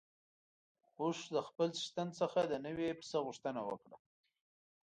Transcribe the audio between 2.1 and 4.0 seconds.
څخه د نوي پسه غوښتنه وکړه.